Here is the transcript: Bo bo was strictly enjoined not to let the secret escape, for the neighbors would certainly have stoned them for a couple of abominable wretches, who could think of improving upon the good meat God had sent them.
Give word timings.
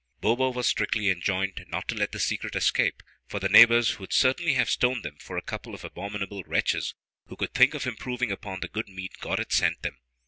Bo 0.19 0.35
bo 0.35 0.49
was 0.49 0.67
strictly 0.67 1.11
enjoined 1.11 1.63
not 1.67 1.87
to 1.87 1.93
let 1.93 2.11
the 2.11 2.19
secret 2.19 2.55
escape, 2.55 3.03
for 3.27 3.39
the 3.39 3.47
neighbors 3.47 3.99
would 3.99 4.11
certainly 4.11 4.53
have 4.55 4.67
stoned 4.67 5.03
them 5.03 5.15
for 5.19 5.37
a 5.37 5.43
couple 5.43 5.75
of 5.75 5.83
abominable 5.83 6.41
wretches, 6.47 6.95
who 7.27 7.35
could 7.35 7.53
think 7.53 7.75
of 7.75 7.85
improving 7.85 8.31
upon 8.31 8.61
the 8.61 8.67
good 8.67 8.89
meat 8.89 9.11
God 9.21 9.37
had 9.37 9.51
sent 9.51 9.83
them. 9.83 9.99